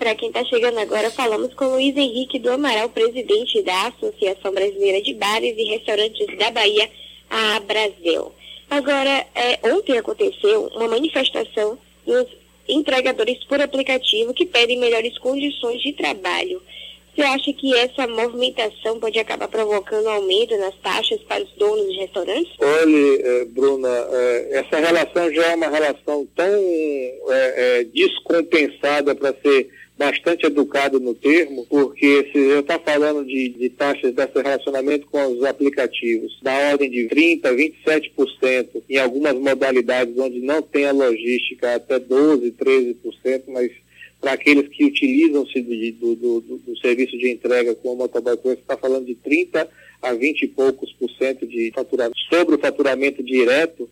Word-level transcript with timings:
Para 0.00 0.14
quem 0.14 0.28
está 0.28 0.42
chegando 0.46 0.78
agora, 0.78 1.10
falamos 1.10 1.52
com 1.52 1.66
Luiz 1.66 1.94
Henrique 1.94 2.38
do 2.38 2.50
Amaral, 2.50 2.88
presidente 2.88 3.60
da 3.60 3.88
Associação 3.88 4.50
Brasileira 4.50 5.02
de 5.02 5.12
Bares 5.12 5.54
e 5.58 5.64
Restaurantes 5.64 6.38
da 6.38 6.50
Bahia, 6.50 6.88
a 7.28 7.60
Brasil. 7.60 8.32
Agora, 8.70 9.26
é, 9.34 9.58
ontem 9.70 9.98
aconteceu 9.98 10.70
uma 10.74 10.88
manifestação 10.88 11.78
dos 12.06 12.26
entregadores 12.66 13.44
por 13.44 13.60
aplicativo 13.60 14.32
que 14.32 14.46
pedem 14.46 14.78
melhores 14.78 15.18
condições 15.18 15.82
de 15.82 15.92
trabalho. 15.92 16.62
Você 17.14 17.20
acha 17.20 17.52
que 17.52 17.76
essa 17.76 18.06
movimentação 18.06 18.98
pode 18.98 19.18
acabar 19.18 19.48
provocando 19.48 20.08
aumento 20.08 20.56
nas 20.56 20.76
taxas 20.76 21.20
para 21.24 21.44
os 21.44 21.52
donos 21.58 21.92
de 21.92 21.98
restaurantes? 21.98 22.52
Olha, 22.58 23.20
eh, 23.22 23.44
Bruna, 23.50 23.88
eh, 24.12 24.48
essa 24.52 24.78
relação 24.78 25.30
já 25.34 25.48
é 25.48 25.54
uma 25.56 25.68
relação 25.68 26.26
tão 26.34 26.54
é, 27.28 27.84
descompensada 27.92 29.14
para 29.14 29.34
ser 29.42 29.68
bastante 30.00 30.46
educado 30.46 30.98
no 30.98 31.14
termo, 31.14 31.66
porque 31.68 32.30
se 32.32 32.38
eu 32.38 32.60
estou 32.60 32.80
falando 32.80 33.22
de, 33.22 33.50
de 33.50 33.68
taxas 33.68 34.14
desse 34.14 34.40
relacionamento 34.40 35.06
com 35.08 35.26
os 35.26 35.44
aplicativos 35.44 36.38
da 36.40 36.56
ordem 36.70 36.90
de 36.90 37.06
30%, 37.06 37.42
27%, 37.86 38.82
em 38.88 38.96
algumas 38.96 39.34
modalidades 39.34 40.16
onde 40.16 40.40
não 40.40 40.62
tem 40.62 40.86
a 40.86 40.92
logística, 40.92 41.74
até 41.74 42.00
12%, 42.00 42.50
13%, 42.54 43.42
mas 43.48 43.70
para 44.18 44.32
aqueles 44.32 44.68
que 44.68 44.86
utilizam-se 44.86 45.60
do, 45.60 46.14
do, 46.14 46.40
do, 46.40 46.56
do, 46.56 46.78
serviço 46.78 47.18
de 47.18 47.30
entrega 47.30 47.74
com 47.74 47.92
o 47.92 47.96
motoboy 47.96 48.38
está 48.54 48.78
falando 48.78 49.04
de 49.04 49.14
30% 49.16 49.68
a 50.00 50.14
20 50.14 50.42
e 50.42 50.48
poucos 50.48 50.94
por 50.94 51.10
cento 51.10 51.46
de 51.46 51.70
faturamento 51.74 52.18
sobre 52.30 52.54
o 52.54 52.58
faturamento 52.58 53.22
direto, 53.22 53.86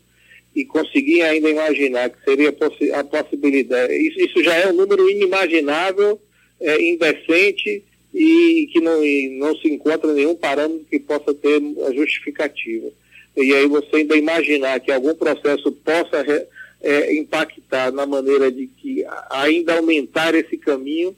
e 0.59 0.65
conseguir 0.65 1.23
ainda 1.23 1.49
imaginar 1.49 2.11
que 2.11 2.25
seria 2.25 2.53
possi 2.53 2.91
a 2.93 3.05
possibilidade. 3.05 3.95
Isso, 3.95 4.19
isso, 4.19 4.43
já 4.43 4.55
é 4.57 4.69
um 4.69 4.73
número 4.73 5.09
inimaginável, 5.09 6.21
é, 6.61 6.83
indecente 6.83 7.85
e 8.13 8.69
que 8.73 8.81
não, 8.81 9.05
e 9.05 9.39
não 9.39 9.57
se 9.57 9.69
encontra 9.69 10.13
nenhum 10.13 10.35
parâmetro 10.35 10.85
que 10.91 10.99
possa 10.99 11.33
ter 11.33 11.63
a 11.87 11.93
justificativa. 11.93 12.91
E 13.37 13.55
aí 13.55 13.69
você 13.69 13.99
ainda 13.99 14.17
imaginar 14.17 14.81
que 14.81 14.91
algum 14.91 15.15
processo 15.15 15.71
possa 15.71 16.49
é, 16.83 17.15
impactar 17.15 17.93
na 17.93 18.05
maneira 18.05 18.51
de 18.51 18.67
que 18.67 19.05
ainda 19.31 19.77
aumentar 19.77 20.35
esse 20.35 20.57
caminho 20.57 21.15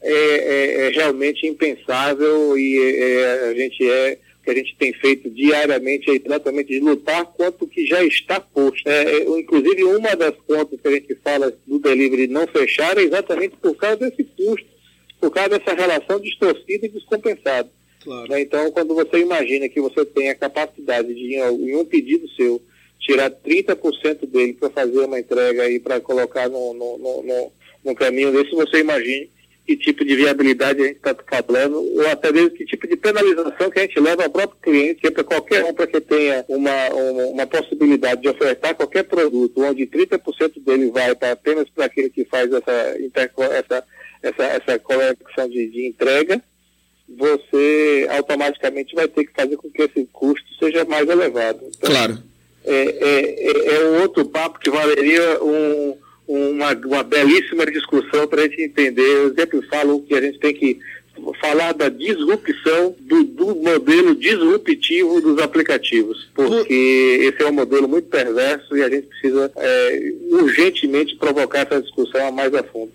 é, 0.00 0.12
é, 0.12 0.86
é 0.86 0.88
realmente 0.92 1.46
impensável 1.46 2.56
e 2.56 2.78
é, 2.78 3.50
a 3.50 3.54
gente 3.54 3.90
é 3.90 4.18
que 4.48 4.52
a 4.52 4.54
gente 4.54 4.76
tem 4.76 4.94
feito 4.94 5.28
diariamente, 5.28 6.10
aí, 6.10 6.22
exatamente 6.24 6.68
de 6.68 6.80
lutar 6.80 7.26
quanto 7.36 7.66
que 7.66 7.86
já 7.86 8.02
está 8.02 8.40
posto. 8.40 8.88
É, 8.88 9.04
é, 9.04 9.38
inclusive, 9.38 9.84
uma 9.84 10.16
das 10.16 10.34
contas 10.46 10.80
que 10.80 10.88
a 10.88 10.90
gente 10.90 11.14
fala 11.16 11.54
do 11.66 11.78
delivery 11.78 12.28
não 12.28 12.46
fechar 12.46 12.96
é 12.96 13.02
exatamente 13.02 13.56
por 13.56 13.76
causa 13.76 13.96
desse 13.96 14.24
custo, 14.24 14.66
por 15.20 15.30
causa 15.30 15.58
dessa 15.58 15.74
relação 15.74 16.18
distorcida 16.18 16.86
e 16.86 16.88
descompensada. 16.88 17.68
Claro. 18.02 18.30
Né? 18.30 18.40
Então, 18.40 18.70
quando 18.70 18.94
você 18.94 19.18
imagina 19.18 19.68
que 19.68 19.82
você 19.82 20.02
tem 20.06 20.30
a 20.30 20.34
capacidade 20.34 21.14
de, 21.14 21.34
em 21.34 21.76
um 21.76 21.84
pedido 21.84 22.26
seu, 22.30 22.62
tirar 23.00 23.30
30% 23.30 24.26
dele 24.26 24.54
para 24.54 24.70
fazer 24.70 25.00
uma 25.00 25.20
entrega 25.20 25.68
e 25.70 25.78
para 25.78 26.00
colocar 26.00 26.48
no, 26.48 26.72
no, 26.72 26.96
no, 26.96 27.22
no, 27.22 27.52
no 27.84 27.94
caminho 27.94 28.32
desse, 28.32 28.52
você 28.52 28.80
imagine 28.80 29.28
que 29.68 29.76
tipo 29.76 30.02
de 30.02 30.16
viabilidade 30.16 30.80
a 30.80 30.86
gente 30.86 30.96
está 30.96 31.14
falando, 31.14 31.76
ou 31.76 32.08
até 32.08 32.32
mesmo 32.32 32.52
que 32.52 32.64
tipo 32.64 32.88
de 32.88 32.96
penalização 32.96 33.70
que 33.70 33.78
a 33.78 33.82
gente 33.82 34.00
leva 34.00 34.24
ao 34.24 34.30
próprio 34.30 34.58
cliente, 34.62 35.02
que 35.02 35.08
é 35.08 35.10
para 35.10 35.22
qualquer 35.22 35.62
um 35.62 35.74
para 35.74 35.86
que 35.86 36.00
tenha 36.00 36.42
uma, 36.48 36.88
uma, 36.88 37.24
uma, 37.26 37.46
possibilidade 37.46 38.22
de 38.22 38.30
ofertar 38.30 38.74
qualquer 38.74 39.04
produto, 39.04 39.60
onde 39.62 39.86
30% 39.86 40.64
dele 40.64 40.90
vai 40.90 41.14
para 41.14 41.32
apenas 41.32 41.68
para 41.68 41.84
aquele 41.84 42.08
que 42.08 42.24
faz 42.24 42.50
essa, 42.50 42.96
essa, 43.52 43.84
essa, 44.22 44.42
essa 44.44 44.78
conexão 44.78 45.46
de, 45.50 45.68
de 45.68 45.86
entrega, 45.86 46.42
você 47.06 48.08
automaticamente 48.10 48.94
vai 48.94 49.06
ter 49.06 49.26
que 49.26 49.34
fazer 49.34 49.58
com 49.58 49.70
que 49.70 49.82
esse 49.82 50.08
custo 50.10 50.48
seja 50.58 50.86
mais 50.86 51.06
elevado. 51.06 51.60
Então, 51.76 51.90
claro. 51.90 52.18
É, 52.64 52.74
é, 52.74 53.50
é, 53.50 53.74
é 53.74 53.84
um 53.84 54.00
outro 54.00 54.24
papo 54.24 54.58
que 54.58 54.70
valeria 54.70 55.44
um 55.44 55.98
uma, 56.28 56.74
uma 56.74 57.02
belíssima 57.02 57.64
discussão 57.66 58.28
para 58.28 58.42
a 58.42 58.44
gente 58.44 58.62
entender. 58.62 59.02
Eu 59.02 59.34
sempre 59.34 59.62
falo 59.62 60.02
que 60.02 60.14
a 60.14 60.20
gente 60.20 60.38
tem 60.38 60.54
que 60.54 60.78
falar 61.40 61.72
da 61.72 61.88
disrupção 61.88 62.94
do, 63.00 63.24
do, 63.24 63.56
modelo 63.56 64.14
disruptivo 64.14 65.20
dos 65.20 65.42
aplicativos, 65.42 66.30
porque 66.32 67.18
esse 67.20 67.42
é 67.42 67.48
um 67.48 67.52
modelo 67.52 67.88
muito 67.88 68.08
perverso 68.08 68.76
e 68.76 68.82
a 68.82 68.88
gente 68.88 69.08
precisa 69.08 69.50
é, 69.56 70.12
urgentemente 70.30 71.16
provocar 71.16 71.60
essa 71.60 71.82
discussão 71.82 72.30
mais 72.30 72.54
a 72.54 72.62
fundo. 72.62 72.86